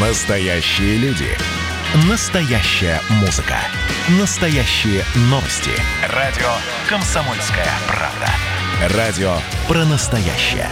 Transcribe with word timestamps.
Настоящие 0.00 0.96
люди. 0.98 1.26
Настоящая 2.08 3.00
музыка. 3.20 3.56
Настоящие 4.20 5.02
новости. 5.22 5.72
Радио 6.14 6.46
«Комсомольская 6.88 7.66
правда». 7.88 8.96
Радио 8.96 9.32
про 9.66 9.84
настоящее. 9.86 10.68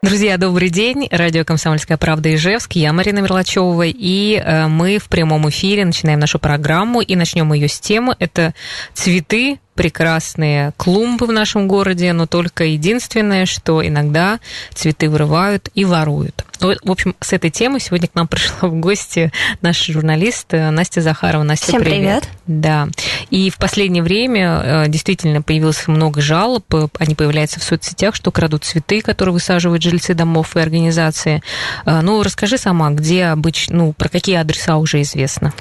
Друзья, 0.00 0.38
добрый 0.38 0.70
день. 0.70 1.08
Радио 1.10 1.44
«Комсомольская 1.44 1.98
правда» 1.98 2.32
Ижевск. 2.32 2.76
Я 2.76 2.92
Марина 2.92 3.18
Мерлачева. 3.18 3.86
И 3.86 4.36
э, 4.36 4.68
мы 4.68 4.98
в 4.98 5.08
прямом 5.08 5.48
эфире 5.50 5.84
начинаем 5.84 6.20
нашу 6.20 6.38
программу. 6.38 7.00
И 7.00 7.16
начнем 7.16 7.52
ее 7.52 7.66
с 7.66 7.80
темы. 7.80 8.14
Это 8.20 8.54
цветы, 8.94 9.58
прекрасные 9.78 10.72
клумбы 10.76 11.26
в 11.26 11.32
нашем 11.32 11.68
городе, 11.68 12.12
но 12.12 12.26
только 12.26 12.64
единственное, 12.64 13.46
что 13.46 13.86
иногда 13.86 14.40
цветы 14.74 15.08
вырывают 15.08 15.68
и 15.72 15.84
воруют. 15.84 16.44
Ну, 16.60 16.74
в 16.82 16.90
общем, 16.90 17.14
с 17.20 17.32
этой 17.32 17.50
темой 17.50 17.78
сегодня 17.78 18.08
к 18.08 18.14
нам 18.16 18.26
пришла 18.26 18.68
в 18.68 18.74
гости 18.80 19.30
наш 19.62 19.86
журналист 19.86 20.52
э, 20.52 20.70
Настя 20.70 21.00
Захарова. 21.00 21.44
Настя, 21.44 21.66
Всем 21.66 21.82
привет. 21.82 22.24
привет. 22.24 22.28
Да. 22.46 22.88
И 23.30 23.50
в 23.50 23.58
последнее 23.58 24.02
время 24.02 24.62
э, 24.64 24.88
действительно 24.88 25.42
появилось 25.42 25.86
много 25.86 26.20
жалоб. 26.20 26.64
Они 26.98 27.14
появляются 27.14 27.60
в 27.60 27.62
соцсетях, 27.62 28.16
что 28.16 28.32
крадут 28.32 28.64
цветы, 28.64 29.00
которые 29.00 29.34
высаживают 29.34 29.84
жильцы 29.84 30.14
домов 30.14 30.56
и 30.56 30.60
организации. 30.60 31.40
Э, 31.86 32.00
ну, 32.00 32.20
расскажи 32.24 32.58
сама, 32.58 32.90
где 32.90 33.26
обычно, 33.26 33.76
ну, 33.76 33.92
про 33.92 34.08
какие 34.08 34.34
адреса 34.34 34.78
уже 34.78 35.02
известно? 35.02 35.52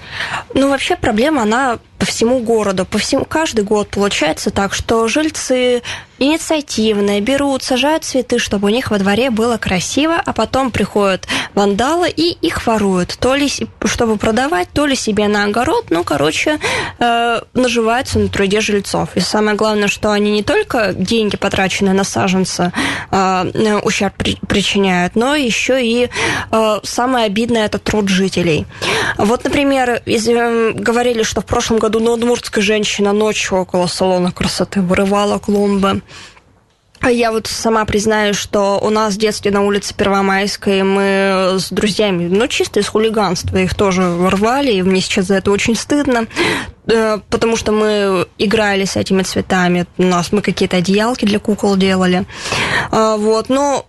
Ну, 0.56 0.70
вообще 0.70 0.96
проблема, 0.96 1.44
она 1.44 1.78
по 1.98 2.06
всему 2.06 2.40
городу, 2.40 2.86
по 2.86 2.98
всему, 2.98 3.26
каждый 3.26 3.64
год 3.64 3.90
получается 3.90 4.52
так, 4.52 4.74
что 4.74 5.08
жильцы 5.08 5.82
инициативные, 6.20 7.22
берут, 7.22 7.64
сажают 7.64 8.04
цветы, 8.04 8.40
чтобы 8.40 8.68
у 8.68 8.70
них 8.70 8.92
во 8.92 9.00
дворе 9.00 9.30
было 9.30 9.58
красиво, 9.58 10.22
а 10.24 10.34
потом 10.34 10.72
приходят 10.72 11.28
вандалы 11.54 12.10
и 12.10 12.32
их 12.42 12.66
воруют. 12.66 13.18
То 13.20 13.36
ли 13.36 13.50
чтобы 13.86 14.18
продавать, 14.18 14.68
то 14.74 14.86
ли 14.86 14.96
себе 14.96 15.28
на 15.28 15.46
огород. 15.46 15.86
Ну, 15.90 16.04
короче, 16.04 16.60
э, 17.00 17.42
наживаются 17.54 18.20
на 18.20 18.30
труде 18.30 18.62
жильцов. 18.62 19.10
И 19.16 19.20
самое 19.20 19.56
главное, 19.56 19.88
что 19.88 20.12
они 20.12 20.32
не 20.32 20.44
только 20.44 20.94
деньги, 20.94 21.38
потраченные 21.38 21.94
на 21.94 22.04
саженца, 22.04 22.72
э, 23.12 23.80
ущерб 23.84 24.14
при, 24.18 24.36
причиняют, 24.48 25.16
но 25.16 25.36
еще 25.36 25.84
и 25.84 26.10
э, 26.52 26.80
самое 26.84 27.26
обидное– 27.26 27.66
это 27.68 27.80
труд 27.80 28.10
жителей. 28.10 28.66
Вот, 29.18 29.44
например, 29.44 30.02
из, 30.06 30.28
э, 30.28 30.72
говорили, 30.74 31.24
что 31.24 31.42
в 31.42 31.46
прошлом 31.46 31.80
году 31.80 32.00
новодмуртская 32.00 32.64
женщина 32.64 33.14
ночью 33.14 33.58
около 33.58 33.88
салона 33.88 34.32
красоты 34.32 34.82
вырывала 34.82 35.40
клумбы. 35.40 36.02
А 37.00 37.12
я 37.12 37.32
вот 37.32 37.48
сама 37.48 37.86
признаю, 37.86 38.34
что 38.34 38.80
у 38.82 38.90
нас 38.90 39.14
в 39.14 39.18
детстве 39.18 39.52
на 39.52 39.62
улице 39.62 39.94
Первомайской 39.94 40.84
мы 40.84 41.58
с 41.60 41.70
друзьями, 41.70 42.28
ну, 42.28 42.48
чисто 42.48 42.80
из 42.80 42.88
хулиганства 42.88 43.58
их 43.58 43.76
тоже 43.76 44.02
рвали, 44.30 44.74
и 44.74 44.82
мне 44.82 45.00
сейчас 45.00 45.26
за 45.26 45.36
это 45.36 45.52
очень 45.52 45.76
стыдно, 45.76 46.28
э, 46.88 47.20
потому 47.30 47.56
что 47.56 47.72
мы 47.72 48.28
играли 48.40 48.86
с 48.86 48.96
этими 48.96 49.22
цветами, 49.22 49.86
у 49.98 50.04
нас 50.04 50.32
мы 50.32 50.42
какие-то 50.42 50.78
одеялки 50.78 51.26
для 51.26 51.40
кукол 51.40 51.78
делали, 51.78 52.26
а, 52.92 53.16
вот, 53.18 53.50
но 53.50 53.86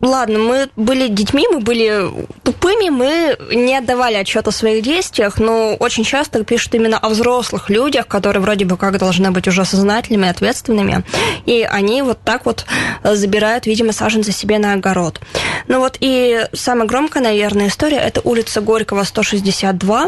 Ладно, 0.00 0.38
мы 0.38 0.68
были 0.76 1.08
детьми, 1.08 1.48
мы 1.50 1.58
были 1.58 2.08
тупыми, 2.44 2.88
мы 2.88 3.36
не 3.52 3.76
отдавали 3.76 4.14
отчет 4.14 4.46
о 4.46 4.52
своих 4.52 4.84
действиях, 4.84 5.38
но 5.38 5.74
очень 5.74 6.04
часто 6.04 6.44
пишут 6.44 6.76
именно 6.76 6.98
о 6.98 7.08
взрослых 7.08 7.68
людях, 7.68 8.06
которые 8.06 8.40
вроде 8.40 8.64
бы 8.64 8.76
как 8.76 8.96
должны 8.98 9.32
быть 9.32 9.48
уже 9.48 9.64
сознательными, 9.64 10.28
ответственными, 10.28 11.02
и 11.46 11.62
они 11.68 12.02
вот 12.02 12.20
так 12.22 12.46
вот 12.46 12.64
забирают, 13.02 13.66
видимо, 13.66 13.92
саженцы 13.92 14.30
себе 14.30 14.58
на 14.58 14.74
огород. 14.74 15.20
Ну 15.66 15.80
вот 15.80 15.96
и 15.98 16.46
самая 16.52 16.86
громкая, 16.86 17.22
наверное, 17.22 17.66
история– 17.66 17.96
это 17.98 18.20
улица 18.22 18.60
Горького, 18.60 19.02
162. 19.02 20.06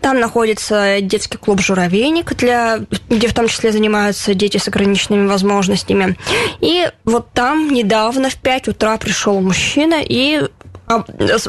Там 0.00 0.18
находится 0.18 1.00
детский 1.02 1.36
клуб 1.36 1.60
«Журавейник», 1.60 2.34
для, 2.36 2.80
где 3.10 3.28
в 3.28 3.34
том 3.34 3.48
числе 3.48 3.70
занимаются 3.70 4.32
дети 4.32 4.56
с 4.56 4.66
ограниченными 4.66 5.26
возможностями. 5.26 6.16
И 6.60 6.88
вот 7.04 7.32
там 7.34 7.68
недавно 7.68 8.30
в 8.30 8.36
5 8.36 8.68
утра 8.68 8.96
пришел 8.96 9.25
пришел 9.26 9.40
мужчина 9.40 9.96
и 10.02 10.40
а, 10.86 11.02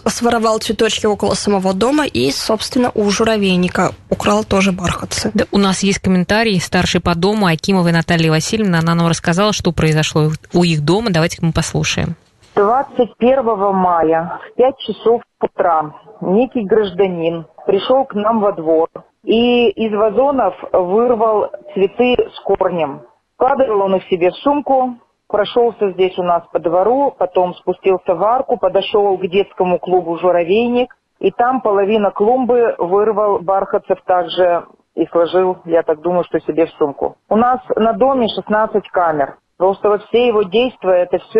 своровал 0.09 0.57
цветочки 0.57 1.05
около 1.05 1.35
самого 1.35 1.73
дома 1.73 2.05
и, 2.05 2.31
собственно, 2.31 2.91
у 2.95 3.09
журавейника 3.09 3.91
украл 4.09 4.43
тоже 4.43 4.71
бархатцы. 4.71 5.29
Да, 5.35 5.45
у 5.51 5.59
нас 5.59 5.83
есть 5.83 5.99
комментарий 5.99 6.59
старший 6.59 7.01
по 7.01 7.13
дому 7.15 7.45
Акимовой 7.45 7.91
Натальи 7.91 8.29
Васильевны. 8.29 8.77
Она 8.77 8.95
нам 8.95 9.07
рассказала, 9.07 9.53
что 9.53 9.71
произошло 9.71 10.31
у 10.53 10.63
их 10.63 10.83
дома. 10.83 11.09
Давайте 11.11 11.37
мы 11.41 11.51
послушаем. 11.51 12.15
21 12.55 13.45
мая 13.75 14.39
в 14.51 14.57
5 14.57 14.77
часов 14.79 15.21
утра 15.39 15.93
некий 16.21 16.65
гражданин 16.65 17.45
пришел 17.67 18.05
к 18.05 18.15
нам 18.15 18.39
во 18.39 18.53
двор 18.53 18.89
и 19.23 19.69
из 19.69 19.93
вазонов 19.93 20.55
вырвал 20.73 21.51
цветы 21.75 22.15
с 22.35 22.39
корнем. 22.43 23.01
Складывал 23.35 23.81
он 23.81 23.97
их 23.97 24.03
себе 24.09 24.31
в 24.31 24.35
сумку, 24.37 24.97
прошелся 25.27 25.91
здесь 25.91 26.17
у 26.17 26.23
нас 26.23 26.43
по 26.51 26.59
двору, 26.59 27.13
потом 27.17 27.53
спустился 27.55 28.15
в 28.15 28.23
арку, 28.23 28.57
подошел 28.57 29.17
к 29.17 29.27
детскому 29.27 29.79
клубу 29.79 30.17
«Журавейник», 30.17 30.95
и 31.19 31.31
там 31.31 31.61
половина 31.61 32.11
клумбы 32.11 32.75
вырвал 32.77 33.39
Бархатцев 33.39 33.99
также 34.05 34.65
и 34.95 35.05
сложил, 35.07 35.57
я 35.65 35.83
так 35.83 36.01
думаю, 36.01 36.23
что 36.23 36.39
себе 36.39 36.65
в 36.65 36.71
сумку. 36.71 37.17
У 37.29 37.35
нас 37.35 37.59
на 37.75 37.93
доме 37.93 38.27
16 38.27 38.87
камер. 38.89 39.37
Просто 39.57 39.89
вот 39.89 40.03
все 40.03 40.27
его 40.27 40.43
действия, 40.43 41.03
это 41.03 41.17
все 41.17 41.39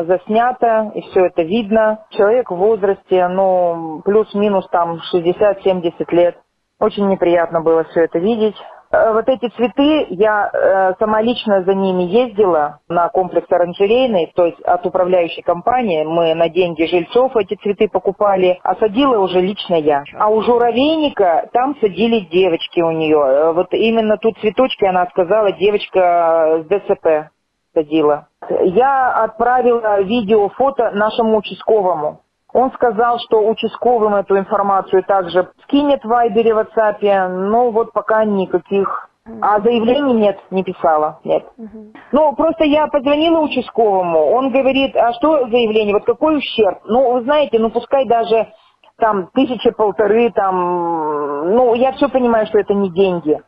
э, 0.00 0.04
заснято, 0.06 0.90
и 0.94 1.02
все 1.02 1.26
это 1.26 1.42
видно. 1.42 2.06
Человек 2.10 2.50
в 2.50 2.56
возрасте, 2.56 3.28
ну, 3.28 4.00
плюс-минус 4.02 4.66
там 4.70 4.98
60-70 5.14 5.92
лет. 6.08 6.38
Очень 6.80 7.08
неприятно 7.08 7.60
было 7.60 7.84
все 7.84 8.04
это 8.04 8.18
видеть. 8.18 8.56
Э, 8.94 9.12
вот 9.12 9.28
эти 9.28 9.48
цветы, 9.48 10.06
я 10.10 10.50
э, 10.52 10.94
сама 10.98 11.20
лично 11.20 11.64
за 11.64 11.74
ними 11.74 12.02
ездила 12.04 12.78
на 12.88 13.08
комплекс 13.08 13.50
оранжерейный, 13.50 14.32
то 14.34 14.46
есть 14.46 14.60
от 14.62 14.86
управляющей 14.86 15.42
компании. 15.42 16.04
Мы 16.04 16.34
на 16.34 16.48
деньги 16.48 16.84
жильцов 16.84 17.36
эти 17.36 17.54
цветы 17.56 17.88
покупали, 17.88 18.60
а 18.62 18.76
садила 18.76 19.18
уже 19.18 19.40
лично 19.40 19.74
я. 19.74 20.04
А 20.18 20.28
у 20.28 20.40
журавейника 20.42 21.48
там 21.52 21.76
садили 21.80 22.20
девочки 22.20 22.80
у 22.80 22.92
нее. 22.92 23.18
Э, 23.18 23.52
вот 23.52 23.72
именно 23.72 24.16
тут 24.16 24.38
цветочки, 24.38 24.84
она 24.84 25.06
сказала, 25.06 25.52
девочка 25.52 26.62
с 26.62 26.66
ДЦП 26.66 27.30
садила. 27.74 28.28
Я 28.62 29.24
отправила 29.24 30.02
видео, 30.02 30.48
фото 30.50 30.92
нашему 30.92 31.38
участковому. 31.38 32.20
Он 32.54 32.70
сказал, 32.72 33.18
что 33.18 33.44
участковым 33.48 34.14
эту 34.14 34.38
информацию 34.38 35.02
также 35.02 35.50
скинет 35.64 36.04
в 36.04 36.08
Вайбере, 36.08 36.54
в 36.54 36.58
WhatsApp, 36.58 37.28
но 37.28 37.72
вот 37.72 37.92
пока 37.92 38.24
никаких 38.24 39.10
а 39.40 39.58
заявлений 39.60 40.12
нет, 40.12 40.38
не 40.50 40.62
писала, 40.62 41.18
нет. 41.24 41.44
Угу. 41.56 41.92
Ну, 42.12 42.34
просто 42.36 42.64
я 42.64 42.86
позвонила 42.86 43.40
участковому, 43.40 44.32
он 44.32 44.52
говорит, 44.52 44.94
а 44.94 45.14
что 45.14 45.48
заявление, 45.48 45.94
вот 45.94 46.04
какой 46.04 46.36
ущерб? 46.36 46.78
Ну, 46.84 47.14
вы 47.14 47.22
знаете, 47.22 47.58
ну 47.58 47.70
пускай 47.70 48.06
даже 48.06 48.52
там 48.98 49.28
тысяча 49.32 49.72
полторы, 49.72 50.30
там, 50.30 51.56
ну, 51.56 51.74
я 51.74 51.92
все 51.92 52.08
понимаю, 52.08 52.46
что 52.46 52.58
это 52.58 52.74
не 52.74 52.90
деньги. 52.90 53.40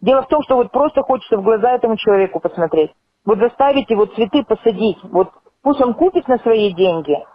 Дело 0.00 0.22
в 0.22 0.28
том, 0.28 0.42
что 0.44 0.56
вот 0.56 0.70
просто 0.70 1.02
хочется 1.02 1.38
в 1.38 1.42
глаза 1.42 1.72
этому 1.72 1.96
человеку 1.96 2.38
посмотреть. 2.38 2.92
Вот 3.24 3.38
заставить 3.38 3.90
его 3.90 4.04
цветы 4.04 4.44
посадить, 4.44 4.98
вот 5.02 5.30
пусть 5.62 5.80
он 5.80 5.94
купит 5.94 6.28
на 6.28 6.38
свои 6.38 6.72
деньги– 6.72 7.16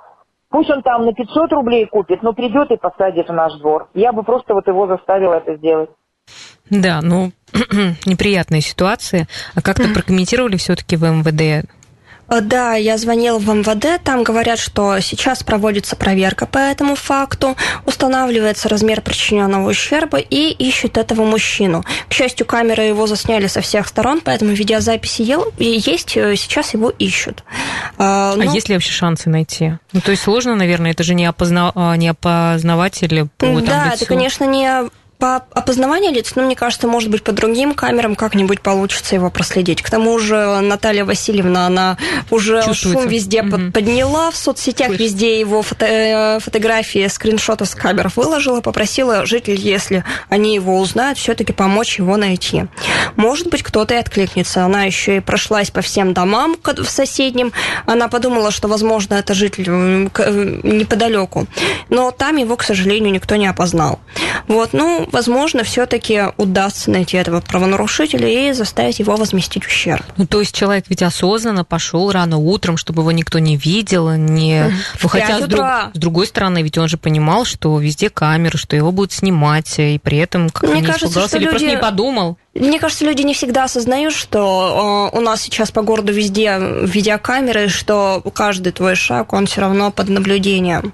Пусть 0.54 0.70
он 0.70 0.84
там 0.84 1.04
на 1.04 1.14
500 1.14 1.52
рублей 1.52 1.88
купит, 1.88 2.22
но 2.22 2.32
придет 2.32 2.70
и 2.70 2.78
посадит 2.78 3.28
в 3.28 3.34
наш 3.34 3.54
двор. 3.54 3.90
Я 3.96 4.14
бы 4.14 4.22
просто 4.22 4.54
вот 4.54 4.68
его 4.68 4.86
заставила 4.86 5.34
это 5.34 5.56
сделать. 5.56 5.90
Да, 6.70 7.00
ну, 7.02 7.32
неприятная 8.06 8.62
ситуация. 8.62 9.28
А 9.56 9.64
как-то 9.64 9.88
прокомментировали 9.96 10.58
все-таки 10.58 10.96
в 10.96 11.02
МВД 11.02 11.68
да, 12.42 12.76
я 12.76 12.98
звонила 12.98 13.38
в 13.40 13.48
МВД, 13.50 14.02
там 14.04 14.24
говорят, 14.24 14.60
что 14.60 15.00
сейчас 15.00 15.44
проводится 15.44 15.96
проверка 15.96 16.46
по 16.46 16.58
этому 16.58 16.96
факту, 16.96 17.56
устанавливается 17.86 18.70
размер 18.70 19.02
причиненного 19.02 19.70
ущерба 19.70 20.18
и 20.20 20.52
ищут 20.52 20.98
этого 20.98 21.24
мужчину. 21.26 21.84
К 22.10 22.14
счастью, 22.14 22.46
камеры 22.46 22.84
его 22.84 23.08
засняли 23.08 23.48
со 23.48 23.62
всех 23.62 23.88
сторон, 23.88 24.22
поэтому 24.24 24.52
видеозаписи 24.52 25.24
есть, 25.58 26.18
э, 26.18 26.36
сейчас 26.36 26.74
его 26.74 26.90
ищут. 26.90 27.44
А, 27.98 28.36
но... 28.36 28.44
А 28.44 28.54
есть 28.54 28.70
ли 28.70 28.76
вообще 28.76 28.92
шансы 28.92 29.30
найти? 29.30 29.74
Ну, 29.92 30.02
то 30.02 30.12
есть 30.12 30.24
сложно, 30.24 30.56
наверное, 30.56 30.92
это 30.92 31.04
же 31.04 31.14
не, 31.16 31.26
опозна... 31.26 31.72
А, 31.76 31.96
не 31.96 32.08
опознаватель 32.10 33.28
по 33.38 33.46
Да, 33.62 33.86
лицу. 33.86 33.96
это, 33.96 34.06
конечно, 34.06 34.46
не 34.46 34.90
по 35.24 35.38
опознаванию 35.54 36.12
лиц, 36.12 36.34
ну, 36.36 36.44
мне 36.44 36.54
кажется, 36.54 36.86
может 36.86 37.10
быть, 37.10 37.24
по 37.24 37.32
другим 37.32 37.76
камерам 37.76 38.18
как-нибудь 38.18 38.60
получится 38.60 39.16
его 39.16 39.30
проследить. 39.30 39.82
К 39.82 39.90
тому 39.90 40.20
же 40.20 40.60
Наталья 40.60 41.06
Васильевна, 41.06 41.66
она 41.66 41.98
уже 42.30 42.62
шум 42.74 43.08
везде 43.08 43.42
угу. 43.42 43.72
подняла 43.72 44.32
в 44.32 44.36
соцсетях, 44.36 44.88
Слышь. 44.88 45.00
везде 45.00 45.40
его 45.40 45.62
фото 45.62 45.86
э, 45.86 46.40
фотографии, 46.42 47.08
скриншоты 47.08 47.64
с 47.64 47.74
камер 47.74 48.12
выложила, 48.14 48.60
попросила 48.60 49.26
жителей, 49.26 49.56
если 49.56 50.04
они 50.28 50.56
его 50.56 50.78
узнают, 50.78 51.18
все-таки 51.18 51.54
помочь 51.54 52.00
его 52.00 52.18
найти. 52.18 52.66
Может 53.16 53.48
быть, 53.48 53.64
кто-то 53.64 53.94
и 53.94 53.98
откликнется. 54.00 54.66
Она 54.66 54.84
еще 54.84 55.16
и 55.16 55.20
прошлась 55.22 55.72
по 55.72 55.80
всем 55.80 56.14
домам 56.14 56.58
в 56.62 56.90
соседнем. 56.90 57.54
Она 57.86 58.10
подумала, 58.10 58.52
что, 58.52 58.68
возможно, 58.68 59.14
это 59.14 59.34
житель 59.34 59.70
неподалеку. 59.70 61.48
Но 61.88 62.12
там 62.12 62.36
его, 62.36 62.58
к 62.58 62.64
сожалению, 62.64 63.14
никто 63.14 63.38
не 63.38 63.48
опознал. 63.48 64.02
Вот, 64.50 64.74
ну, 64.74 65.08
возможно, 65.14 65.64
все-таки 65.64 66.24
удастся 66.38 66.92
найти 66.92 67.16
этого 67.18 67.40
правонарушителя 67.40 68.28
и 68.28 68.52
заставить 68.52 69.00
его 69.00 69.16
возместить 69.16 69.66
ущерб. 69.66 70.04
Ну, 70.18 70.26
то 70.26 70.40
есть 70.40 70.56
человек 70.56 70.86
ведь 70.90 71.04
осознанно 71.04 71.64
пошел 71.64 72.12
рано 72.12 72.38
утром, 72.38 72.76
чтобы 72.76 73.04
его 73.04 73.12
никто 73.12 73.40
не 73.40 73.56
видел, 73.56 74.10
не... 74.12 74.74
Ну, 75.02 75.08
хотя 75.08 75.40
с, 75.40 75.48
друг... 75.48 75.66
с 75.94 75.98
другой 75.98 76.28
стороны, 76.28 76.64
ведь 76.64 76.78
он 76.78 76.88
же 76.88 76.98
понимал, 76.98 77.46
что 77.46 77.80
везде 77.80 78.10
камеры, 78.10 78.58
что 78.58 78.76
его 78.76 78.92
будут 78.92 79.14
снимать, 79.14 79.76
и 79.78 80.00
при 80.00 80.18
этом 80.18 80.50
как-то 80.50 80.72
Мне 80.72 80.82
не 80.82 80.88
кажется, 80.88 81.06
испугался 81.06 81.38
или 81.38 81.44
люди... 81.46 81.52
просто 81.52 81.70
не 81.70 81.78
подумал. 81.78 82.38
Мне 82.56 82.80
кажется, 82.80 83.06
люди 83.06 83.22
не 83.22 83.34
всегда 83.34 83.66
осознают, 83.66 84.14
что 84.14 85.10
э, 85.14 85.18
у 85.18 85.22
нас 85.22 85.42
сейчас 85.42 85.72
по 85.72 85.82
городу 85.82 86.12
везде 86.12 86.58
видеокамеры, 86.60 87.68
что 87.68 88.22
каждый 88.34 88.74
твой 88.74 88.96
шаг, 88.96 89.34
он 89.34 89.46
все 89.46 89.62
равно 89.62 89.92
под 89.92 90.10
наблюдением. 90.10 90.94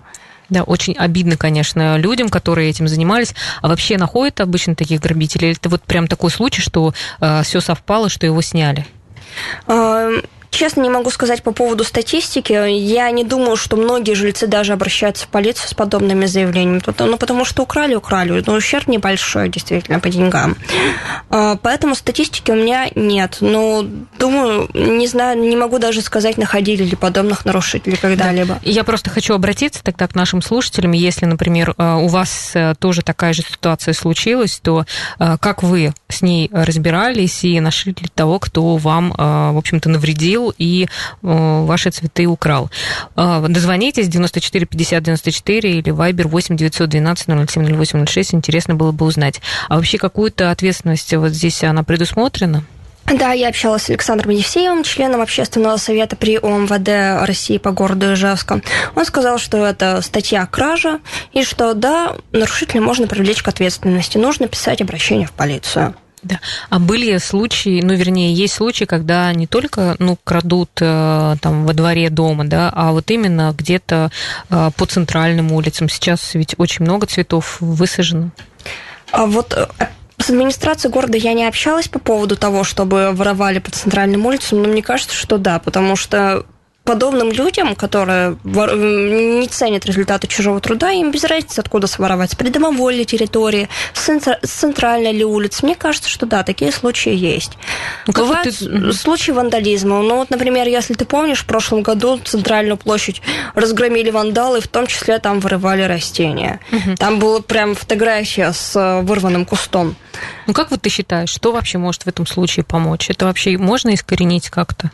Да, 0.49 0.63
очень 0.63 0.93
обидно, 0.93 1.37
конечно, 1.37 1.97
людям, 1.97 2.29
которые 2.29 2.69
этим 2.69 2.87
занимались. 2.87 3.35
А 3.61 3.67
вообще 3.67 3.97
находят 3.97 4.41
обычно 4.41 4.75
таких 4.75 5.01
грабителей? 5.01 5.51
Это 5.51 5.69
вот 5.69 5.83
прям 5.83 6.07
такой 6.07 6.31
случай, 6.31 6.61
что 6.61 6.93
э, 7.21 7.43
все 7.43 7.61
совпало, 7.61 8.09
что 8.09 8.25
его 8.25 8.41
сняли? 8.41 8.85
Честно, 10.51 10.81
не 10.81 10.89
могу 10.89 11.09
сказать 11.11 11.43
по 11.43 11.51
поводу 11.51 11.83
статистики. 11.83 12.53
Я 12.53 13.11
не 13.11 13.23
думаю, 13.23 13.55
что 13.55 13.77
многие 13.77 14.13
жильцы 14.13 14.47
даже 14.47 14.73
обращаются 14.73 15.25
в 15.25 15.29
полицию 15.29 15.69
с 15.69 15.73
подобными 15.73 16.25
заявлениями. 16.25 16.81
Ну, 16.97 17.17
потому 17.17 17.45
что 17.45 17.63
украли, 17.63 17.93
украли. 17.93 18.43
Но 18.45 18.53
ущерб 18.53 18.87
небольшой, 18.87 19.49
действительно, 19.49 19.99
по 19.99 20.09
деньгам. 20.09 20.57
А, 21.29 21.55
поэтому 21.57 21.93
статистики 21.93 22.49
у 22.51 22.55
меня 22.55 22.89
нет. 22.95 23.37
Но, 23.41 23.85
думаю, 24.17 24.69
не 24.73 25.07
знаю, 25.07 25.39
не 25.39 25.55
могу 25.55 25.77
даже 25.77 26.01
сказать, 26.01 26.37
находили 26.37 26.83
ли 26.83 26.95
подобных 26.95 27.45
нарушителей 27.45 27.97
когда-либо. 27.97 28.55
Да. 28.55 28.59
Я 28.63 28.83
просто 28.83 29.09
хочу 29.09 29.35
обратиться 29.35 29.83
тогда 29.83 30.07
к 30.07 30.15
нашим 30.15 30.41
слушателям. 30.41 30.93
Если, 30.93 31.25
например, 31.25 31.75
а, 31.77 31.97
у 31.97 32.07
вас 32.07 32.51
э, 32.55 32.73
тоже 32.79 33.03
такая 33.03 33.33
же 33.33 33.43
ситуация 33.43 33.93
случилась, 33.93 34.59
то 34.61 34.85
а, 35.19 35.37
как 35.37 35.61
вы 35.61 35.93
с 36.07 36.23
ней 36.23 36.49
разбирались 36.51 37.43
и 37.43 37.59
нашли 37.59 37.91
ли 37.91 38.07
того, 38.13 38.39
кто 38.39 38.77
вам, 38.77 39.11
в 39.11 39.57
общем-то, 39.57 39.89
навредил 39.89 40.38
купил 40.39 40.53
и 40.57 40.85
э, 40.85 40.87
ваши 41.21 41.91
цветы 41.91 42.25
украл. 42.25 42.69
Э, 43.15 43.45
дозвонитесь 43.47 44.07
94 44.07 44.65
50 44.65 45.03
94 45.03 45.71
или 45.71 45.93
Viber 45.93 46.27
8 46.27 46.55
912 46.55 47.49
007 47.49 47.75
08 47.75 48.05
06. 48.05 48.33
Интересно 48.33 48.75
было 48.75 48.91
бы 48.91 49.05
узнать. 49.05 49.41
А 49.67 49.75
вообще 49.75 49.97
какую-то 49.97 50.51
ответственность 50.51 51.13
вот 51.13 51.31
здесь 51.31 51.63
она 51.63 51.83
предусмотрена? 51.83 52.63
Да, 53.05 53.31
я 53.31 53.47
общалась 53.49 53.83
с 53.83 53.89
Александром 53.89 54.29
Евсеевым, 54.29 54.83
членом 54.83 55.21
общественного 55.21 55.77
совета 55.77 56.15
при 56.15 56.37
ОМВД 56.37 57.25
России 57.27 57.57
по 57.57 57.71
городу 57.71 58.13
Ижевска. 58.13 58.61
Он 58.95 59.03
сказал, 59.03 59.39
что 59.39 59.65
это 59.65 60.01
статья 60.03 60.45
кража, 60.45 60.99
и 61.33 61.43
что, 61.43 61.73
да, 61.73 62.15
нарушителя 62.31 62.81
можно 62.81 63.07
привлечь 63.07 63.41
к 63.41 63.47
ответственности. 63.47 64.19
Нужно 64.19 64.47
писать 64.47 64.81
обращение 64.81 65.25
в 65.25 65.31
полицию. 65.31 65.95
Да. 66.21 66.39
А 66.69 66.79
были 66.79 67.17
случаи, 67.17 67.81
ну, 67.81 67.93
вернее, 67.93 68.33
есть 68.33 68.55
случаи, 68.55 68.85
когда 68.85 69.31
не 69.33 69.47
только, 69.47 69.95
ну, 69.99 70.17
крадут 70.23 70.69
э, 70.81 71.35
там 71.41 71.65
во 71.65 71.73
дворе 71.73 72.09
дома, 72.09 72.45
да, 72.45 72.71
а 72.75 72.91
вот 72.91 73.09
именно 73.09 73.55
где-то 73.57 74.11
э, 74.49 74.71
по 74.75 74.85
центральным 74.85 75.51
улицам. 75.53 75.87
Сейчас 75.87 76.33
ведь 76.33 76.55
очень 76.57 76.83
много 76.83 77.07
цветов 77.07 77.57
высажено. 77.61 78.31
А 79.11 79.25
вот 79.25 79.53
э, 79.53 79.67
с 80.17 80.29
администрацией 80.29 80.91
города 80.91 81.17
я 81.17 81.33
не 81.33 81.45
общалась 81.45 81.87
по 81.87 81.99
поводу 81.99 82.35
того, 82.35 82.63
чтобы 82.63 83.11
воровали 83.13 83.59
по 83.59 83.71
центральным 83.71 84.25
улицам, 84.25 84.61
но 84.61 84.67
мне 84.67 84.83
кажется, 84.83 85.15
что 85.15 85.37
да, 85.37 85.59
потому 85.59 85.95
что 85.95 86.45
подобным 86.89 87.31
людям, 87.31 87.75
которые 87.75 88.35
не 88.43 89.47
ценят 89.47 89.85
результаты 89.85 90.25
чужого 90.25 90.59
труда, 90.59 90.89
им 90.89 91.11
без 91.11 91.23
разницы, 91.23 91.59
откуда 91.59 91.85
своровать, 91.85 92.31
с 92.31 92.35
придомовой 92.35 92.95
ли 92.95 93.05
территории, 93.05 93.69
с 93.93 94.09
центральной 94.47 95.11
ли 95.11 95.23
улицы. 95.23 95.65
Мне 95.67 95.75
кажется, 95.75 96.09
что 96.09 96.25
да, 96.25 96.41
такие 96.41 96.71
случаи 96.71 97.13
есть. 97.13 97.51
Ну, 98.07 98.13
Бывают 98.13 98.57
ты... 98.57 98.91
случаи 98.91 99.29
вандализма. 99.29 100.01
Ну, 100.01 100.15
вот, 100.15 100.31
например, 100.31 100.67
если 100.67 100.95
ты 100.95 101.05
помнишь, 101.05 101.41
в 101.41 101.45
прошлом 101.45 101.83
году 101.83 102.17
центральную 102.17 102.77
площадь 102.77 103.21
разгромили 103.53 104.09
вандалы, 104.09 104.59
в 104.59 104.67
том 104.67 104.87
числе 104.87 105.19
там 105.19 105.41
вырывали 105.41 105.83
растения. 105.83 106.59
Угу. 106.71 106.95
Там 106.97 107.19
была 107.19 107.41
прям 107.41 107.75
фотография 107.75 108.51
с 108.51 108.75
э, 108.75 109.01
вырванным 109.01 109.45
кустом. 109.45 109.95
Ну, 110.47 110.53
как 110.53 110.71
вот 110.71 110.81
ты 110.81 110.89
считаешь, 110.89 111.29
что 111.29 111.51
вообще 111.51 111.77
может 111.77 112.03
в 112.03 112.07
этом 112.07 112.25
случае 112.25 112.63
помочь? 112.63 113.09
Это 113.09 113.25
вообще 113.25 113.57
можно 113.57 113.93
искоренить 113.93 114.49
как-то? 114.49 114.91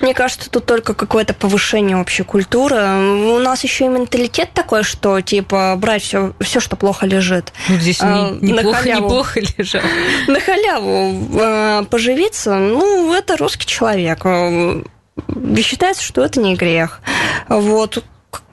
Мне 0.00 0.14
кажется, 0.14 0.50
тут 0.50 0.66
только 0.66 0.94
какое-то 0.94 1.34
повышение 1.34 1.96
общей 1.96 2.22
культуры. 2.22 2.76
У 2.76 3.38
нас 3.38 3.62
еще 3.64 3.84
и 3.84 3.88
менталитет 3.88 4.52
такой, 4.52 4.82
что 4.82 5.20
типа 5.20 5.74
брать 5.76 6.02
все, 6.02 6.32
все 6.40 6.60
что 6.60 6.76
плохо 6.76 7.06
лежит. 7.06 7.52
Ну, 7.68 7.76
здесь 7.76 7.98
а, 8.00 8.30
не, 8.30 8.52
неплохо, 8.52 8.88
неплохо 8.88 9.40
лежат. 9.40 9.84
На 10.26 10.40
халяву 10.40 11.28
а, 11.40 11.84
поживиться, 11.84 12.56
ну, 12.56 13.12
это 13.14 13.36
русский 13.36 13.66
человек. 13.66 14.24
Считается, 15.62 16.02
что 16.02 16.24
это 16.24 16.40
не 16.40 16.56
грех. 16.56 17.00
Вот 17.48 18.02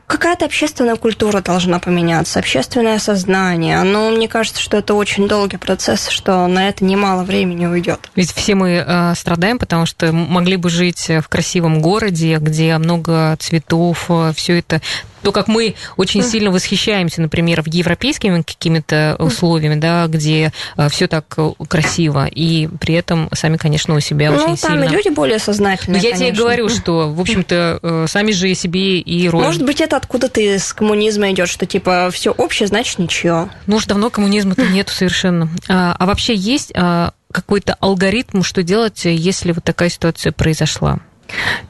какая-то 0.08 0.46
общественная 0.46 0.96
культура 0.96 1.42
должна 1.42 1.80
поменяться, 1.80 2.40
общественное 2.40 2.98
сознание. 2.98 3.84
Но 3.84 4.10
мне 4.10 4.28
кажется, 4.28 4.62
что 4.62 4.78
это 4.78 4.94
очень 4.94 5.28
долгий 5.28 5.58
процесс, 5.58 6.08
что 6.08 6.48
на 6.48 6.70
это 6.70 6.84
немало 6.84 7.24
времени 7.24 7.66
уйдет. 7.66 8.10
Ведь 8.16 8.32
все 8.32 8.56
мы 8.56 8.84
э, 8.86 9.14
страдаем, 9.16 9.60
потому 9.60 9.86
что 9.86 10.12
могли 10.12 10.56
бы 10.56 10.70
жить 10.70 11.10
в 11.10 11.28
красивом 11.28 11.82
городе, 11.82 12.38
где 12.38 12.78
много 12.78 13.36
цветов, 13.40 14.06
э, 14.10 14.32
все 14.36 14.60
это 14.60 14.82
то, 15.28 15.34
как 15.34 15.50
мы 15.50 15.76
очень 15.98 16.24
сильно 16.24 16.52
восхищаемся, 16.52 17.22
например, 17.22 17.62
в 17.62 17.68
европейскими 17.68 18.44
какими-то 18.44 19.18
условиями, 19.20 19.78
да, 19.78 20.08
где 20.08 20.54
э, 20.78 20.88
все 20.88 21.10
так 21.10 21.26
э, 21.36 21.52
красиво, 21.68 22.28
и 22.28 22.70
при 22.80 22.96
этом 22.96 23.28
сами, 23.34 23.58
конечно, 23.58 23.94
у 23.94 24.00
себя 24.00 24.32
ну, 24.32 24.38
очень 24.38 24.56
сильно... 24.56 24.76
Ну, 24.78 24.84
там 24.86 24.94
люди 24.94 25.10
более 25.10 25.40
сознательные, 25.40 26.02
Но 26.02 26.08
я 26.08 26.16
тебе 26.16 26.32
говорю, 26.32 26.70
что, 26.70 27.12
в 27.12 27.20
общем-то, 27.20 27.80
э, 27.82 28.06
сами 28.08 28.32
же 28.32 28.56
себе 28.56 29.02
и 29.02 29.28
роем. 29.28 29.48
Может 29.48 29.66
быть, 29.66 29.82
это 29.82 29.98
откуда-то 29.98 30.40
из 30.40 30.72
коммунизма 30.72 31.30
идет, 31.32 31.50
что, 31.50 31.66
типа, 31.66 32.10
все 32.14 32.32
общее, 32.32 32.68
значит, 32.68 32.98
ничего. 32.98 33.50
Ну 33.66 33.76
уж 33.76 33.86
давно 33.86 34.10
коммунизма-то 34.10 34.66
нету 34.68 34.94
совершенно. 34.94 35.50
А, 35.68 35.94
а 36.00 36.06
вообще 36.06 36.36
есть 36.36 36.72
а, 36.74 37.12
какой-то 37.34 37.76
алгоритм, 37.82 38.44
что 38.44 38.64
делать, 38.64 39.04
если 39.04 39.52
вот 39.52 39.66
такая 39.66 39.90
ситуация 39.90 40.32
произошла? 40.32 41.00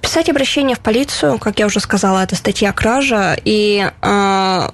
Писать 0.01 0.29
обращение 0.29 0.75
в 0.75 0.79
полицию, 0.79 1.39
как 1.39 1.59
я 1.59 1.65
уже 1.65 1.79
сказала, 1.79 2.23
это 2.23 2.35
статья 2.35 2.71
кража, 2.71 3.37
и 3.43 3.89
э, 4.01 4.69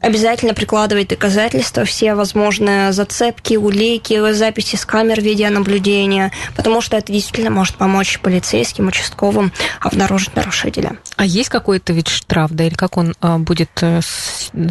обязательно 0.00 0.54
прикладывать 0.54 1.08
доказательства, 1.08 1.84
все 1.84 2.14
возможные 2.14 2.92
зацепки, 2.92 3.54
улики, 3.54 4.32
записи 4.32 4.76
с 4.76 4.84
камер 4.84 5.20
видеонаблюдения, 5.20 6.32
потому 6.54 6.80
что 6.80 6.96
это 6.96 7.12
действительно 7.12 7.50
может 7.50 7.76
помочь 7.76 8.20
полицейским, 8.20 8.88
участковым 8.88 9.52
обнаружить 9.80 10.36
нарушителя. 10.36 10.96
А 11.16 11.24
есть 11.24 11.48
какой-то 11.48 11.92
вид 11.92 12.08
штраф, 12.08 12.50
да, 12.52 12.64
или 12.64 12.74
как 12.74 12.96
он 12.96 13.14
э, 13.20 13.36
будет 13.38 13.70
э, 13.80 14.00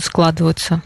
складываться? 0.01 0.81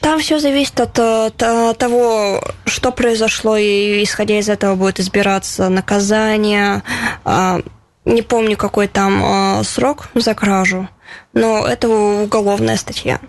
Э, 0.00 0.04
там 0.04 0.20
все 0.20 0.38
зависит 0.38 0.80
от, 0.80 0.98
от 0.98 1.78
того, 1.78 2.40
что 2.64 2.92
произошло, 2.92 3.56
и 3.56 4.02
исходя 4.02 4.38
из 4.38 4.48
этого 4.48 4.74
будет 4.74 5.00
избираться 5.00 5.68
наказание. 5.68 6.82
А, 7.24 7.60
не 8.04 8.22
помню, 8.22 8.56
какой 8.56 8.88
там 8.88 9.22
а, 9.24 9.62
срок 9.64 10.08
за 10.14 10.34
кражу 10.34 10.88
но 11.32 11.66
это 11.66 11.88
уголовная 11.88 12.76
статья. 12.76 13.20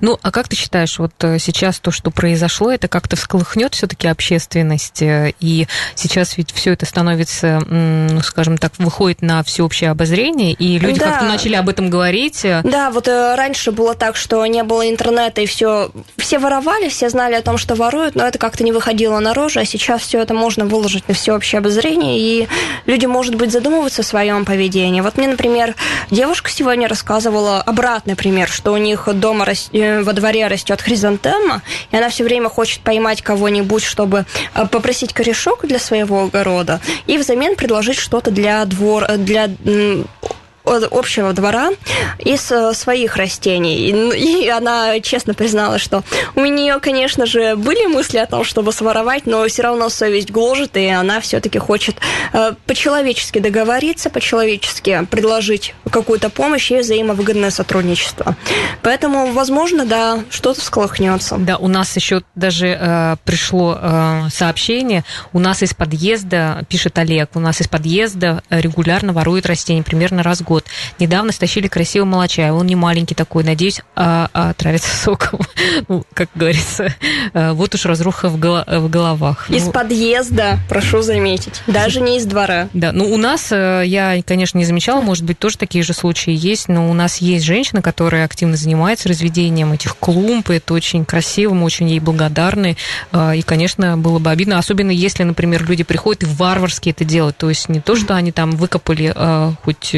Ну, 0.00 0.18
а 0.22 0.30
как 0.30 0.48
ты 0.48 0.56
считаешь, 0.56 0.98
вот 0.98 1.12
э, 1.22 1.38
сейчас 1.38 1.78
то, 1.80 1.90
что 1.90 2.10
произошло, 2.10 2.70
это 2.70 2.88
как-то 2.88 3.16
всколыхнет 3.16 3.74
все-таки 3.74 4.08
общественность, 4.08 5.02
э, 5.02 5.34
и 5.40 5.66
сейчас 5.94 6.36
ведь 6.36 6.52
все 6.52 6.72
это 6.72 6.86
становится, 6.86 7.60
ну, 7.68 8.20
скажем 8.22 8.58
так, 8.58 8.72
выходит 8.78 9.22
на 9.22 9.42
всеобщее 9.42 9.90
обозрение, 9.90 10.52
и 10.52 10.78
люди 10.78 10.98
да. 11.00 11.10
как-то 11.10 11.24
начали 11.26 11.54
об 11.54 11.68
этом 11.68 11.90
говорить. 11.90 12.42
Да, 12.42 12.90
вот 12.90 13.08
э, 13.08 13.34
раньше 13.34 13.72
было 13.72 13.94
так, 13.94 14.16
что 14.16 14.44
не 14.46 14.62
было 14.62 14.88
интернета, 14.88 15.40
и 15.40 15.46
все, 15.46 15.90
все 16.16 16.38
воровали, 16.38 16.88
все 16.88 17.08
знали 17.10 17.34
о 17.34 17.42
том, 17.42 17.58
что 17.58 17.74
воруют, 17.74 18.14
но 18.14 18.26
это 18.26 18.38
как-то 18.38 18.64
не 18.64 18.72
выходило 18.72 19.18
наружу, 19.18 19.60
а 19.60 19.64
сейчас 19.64 20.02
все 20.02 20.20
это 20.20 20.34
можно 20.34 20.64
выложить 20.64 21.08
на 21.08 21.14
всеобщее 21.14 21.58
обозрение, 21.58 22.18
и 22.18 22.48
люди, 22.86 23.06
может 23.06 23.34
быть, 23.34 23.52
задумываются 23.52 24.02
о 24.02 24.04
своем 24.04 24.44
поведении. 24.44 25.00
Вот 25.00 25.18
мне, 25.18 25.28
например, 25.28 25.74
девушка 26.10 26.50
сегодня 26.50 26.88
рассказывала, 26.88 27.11
рассказывала 27.12 27.60
обратный 27.60 28.16
пример, 28.16 28.48
что 28.48 28.72
у 28.72 28.78
них 28.78 29.06
дома 29.12 29.46
э, 29.72 30.02
во 30.02 30.12
дворе 30.14 30.46
растет 30.46 30.80
хризантема, 30.80 31.60
и 31.90 31.96
она 31.96 32.08
все 32.08 32.24
время 32.24 32.48
хочет 32.48 32.80
поймать 32.80 33.20
кого-нибудь, 33.20 33.84
чтобы 33.84 34.24
э, 34.54 34.66
попросить 34.66 35.12
корешок 35.12 35.66
для 35.66 35.78
своего 35.78 36.22
огорода, 36.22 36.80
и 37.06 37.18
взамен 37.18 37.54
предложить 37.54 37.98
что-то 37.98 38.30
для 38.30 38.64
двор, 38.64 39.06
для 39.18 39.50
общего 40.64 41.32
двора 41.32 41.70
из 42.18 42.50
э, 42.50 42.72
своих 42.74 43.16
растений. 43.16 43.88
И 44.14 44.48
она 44.48 45.00
честно 45.00 45.34
признала, 45.34 45.78
что 45.78 46.02
у 46.34 46.44
нее, 46.44 46.78
конечно 46.80 47.26
же, 47.26 47.56
были 47.56 47.86
мысли 47.86 48.18
о 48.18 48.26
том, 48.26 48.44
чтобы 48.44 48.72
своровать, 48.72 49.26
но 49.26 49.46
все 49.48 49.62
равно 49.62 49.88
совесть 49.88 50.30
гложет, 50.30 50.76
и 50.76 50.86
она 50.86 51.20
все-таки 51.20 51.58
хочет 51.58 51.96
э, 52.32 52.52
по-человечески 52.66 53.38
договориться, 53.38 54.10
по-человечески 54.10 55.06
предложить 55.10 55.74
какую-то 55.92 56.30
помощь 56.30 56.70
и 56.72 56.78
взаимовыгодное 56.78 57.50
сотрудничество. 57.50 58.34
Поэтому, 58.82 59.32
возможно, 59.32 59.84
да, 59.84 60.20
что-то 60.30 60.60
всколыхнется. 60.60 61.36
Да, 61.38 61.58
у 61.58 61.68
нас 61.68 61.94
еще 61.94 62.22
даже 62.34 62.76
э, 62.80 63.16
пришло 63.24 63.78
э, 63.80 64.28
сообщение, 64.32 65.04
у 65.32 65.38
нас 65.38 65.62
из 65.62 65.74
подъезда, 65.74 66.64
пишет 66.68 66.98
Олег, 66.98 67.30
у 67.34 67.40
нас 67.40 67.60
из 67.60 67.68
подъезда 67.68 68.42
регулярно 68.50 69.12
воруют 69.12 69.46
растения, 69.46 69.82
примерно 69.82 70.22
раз 70.22 70.40
в 70.40 70.44
год. 70.44 70.64
Недавно 70.98 71.30
стащили 71.32 71.68
красивого 71.68 72.08
молочая. 72.08 72.52
Он 72.52 72.66
не 72.66 72.76
маленький 72.76 73.14
такой, 73.14 73.44
надеюсь, 73.44 73.82
а, 73.94 74.30
а 74.32 74.50
отравится 74.50 74.96
соком. 75.04 75.40
Ну, 75.88 76.04
как 76.14 76.30
говорится, 76.34 76.94
э, 77.34 77.52
вот 77.52 77.74
уж 77.74 77.84
разруха 77.84 78.28
в, 78.28 78.38
голо- 78.38 78.64
в 78.66 78.88
головах. 78.88 79.50
Из 79.50 79.66
ну, 79.66 79.72
подъезда, 79.72 80.58
прошу 80.68 81.02
заметить. 81.02 81.62
Даже 81.66 82.00
не 82.00 82.16
из 82.16 82.24
двора. 82.24 82.68
Да, 82.72 82.92
ну 82.92 83.12
у 83.12 83.18
нас, 83.18 83.52
э, 83.52 83.82
я, 83.84 84.22
конечно, 84.26 84.56
не 84.56 84.64
замечала, 84.64 85.02
может 85.02 85.24
быть, 85.24 85.38
тоже 85.38 85.58
такие 85.58 85.81
же 85.82 85.92
случаи 85.92 86.34
есть, 86.34 86.68
но 86.68 86.90
у 86.90 86.94
нас 86.94 87.18
есть 87.18 87.44
женщина, 87.44 87.82
которая 87.82 88.24
активно 88.24 88.56
занимается 88.56 89.08
разведением 89.08 89.72
этих 89.72 89.96
клумб, 89.96 90.50
и 90.50 90.54
это 90.54 90.74
очень 90.74 91.04
красиво, 91.04 91.54
мы 91.54 91.64
очень 91.64 91.88
ей 91.88 92.00
благодарны. 92.00 92.76
Э, 93.12 93.36
и, 93.36 93.42
конечно, 93.42 93.96
было 93.96 94.18
бы 94.18 94.30
обидно, 94.30 94.58
особенно 94.58 94.90
если, 94.90 95.22
например, 95.22 95.64
люди 95.68 95.84
приходят 95.84 96.22
и 96.22 96.26
варварски 96.26 96.90
это 96.90 97.04
делают. 97.04 97.36
То 97.36 97.48
есть 97.48 97.68
не 97.68 97.80
то, 97.80 97.96
что 97.96 98.14
они 98.14 98.32
там 98.32 98.52
выкопали 98.52 99.14
хоть 99.64 99.94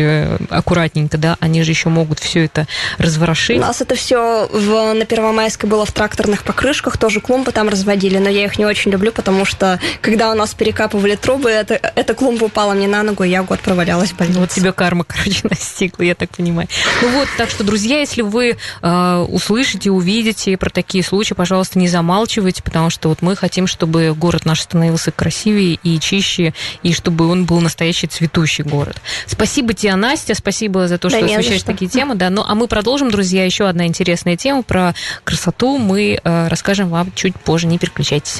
аккуратненько, 0.50 1.18
да, 1.18 1.36
они 1.40 1.62
же 1.62 1.72
еще 1.72 1.88
могут 1.88 2.18
все 2.18 2.44
это 2.44 2.66
разворошить. 2.98 3.58
У 3.58 3.60
нас 3.60 3.80
это 3.80 3.94
все 3.94 4.48
в, 4.50 4.94
на 4.94 5.04
Первомайской 5.04 5.68
было 5.68 5.84
в 5.84 5.92
тракторных 5.92 6.44
покрышках, 6.44 6.96
тоже 6.98 7.20
клумбы 7.20 7.52
там 7.52 7.68
разводили, 7.68 8.18
но 8.18 8.28
я 8.28 8.44
их 8.44 8.58
не 8.58 8.66
очень 8.66 8.90
люблю, 8.90 9.12
потому 9.12 9.44
что 9.44 9.78
когда 10.00 10.30
у 10.30 10.34
нас 10.34 10.54
перекапывали 10.54 11.16
трубы, 11.16 11.50
это, 11.50 11.74
эта 11.74 12.14
клумба 12.14 12.44
упала 12.44 12.72
мне 12.74 12.88
на 12.88 13.02
ногу, 13.02 13.24
и 13.24 13.28
я 13.28 13.42
год 13.42 13.60
провалялась 13.60 14.10
в 14.10 14.16
больнице. 14.16 14.40
Вот 14.40 14.50
тебе 14.50 14.72
карма, 14.72 15.04
короче, 15.04 15.42
настигла, 15.74 16.04
я 16.04 16.14
так 16.14 16.30
понимаю. 16.30 16.68
Ну 17.02 17.08
вот, 17.10 17.28
так 17.36 17.50
что, 17.50 17.64
друзья, 17.64 18.00
если 18.00 18.22
вы 18.22 18.56
э, 18.82 19.26
услышите, 19.28 19.90
увидите 19.90 20.56
про 20.56 20.70
такие 20.70 21.02
случаи, 21.02 21.34
пожалуйста, 21.34 21.78
не 21.78 21.88
замалчивайте, 21.88 22.62
потому 22.62 22.90
что 22.90 23.08
вот 23.08 23.22
мы 23.22 23.36
хотим, 23.36 23.66
чтобы 23.66 24.14
город 24.14 24.44
наш 24.44 24.60
становился 24.60 25.10
красивее 25.10 25.78
и 25.82 25.98
чище, 25.98 26.54
и 26.82 26.92
чтобы 26.92 27.28
он 27.28 27.44
был 27.44 27.60
настоящий 27.60 28.06
цветущий 28.06 28.64
город. 28.64 28.96
Спасибо 29.26 29.74
тебе, 29.74 29.94
Настя, 29.96 30.34
спасибо 30.34 30.86
за 30.88 30.98
то, 30.98 31.08
что 31.10 31.20
да 31.20 31.26
освещаешь 31.26 31.62
такие 31.62 31.90
темы. 31.90 32.14
Да. 32.14 32.30
Ну, 32.30 32.44
а 32.46 32.54
мы 32.54 32.68
продолжим, 32.68 33.10
друзья, 33.10 33.44
еще 33.44 33.66
одна 33.68 33.86
интересная 33.86 34.36
тема 34.36 34.62
про 34.62 34.94
красоту. 35.24 35.78
Мы 35.78 36.20
э, 36.22 36.48
расскажем 36.48 36.88
вам 36.88 37.12
чуть 37.14 37.34
позже. 37.36 37.66
Не 37.66 37.78
переключайтесь. 37.78 38.32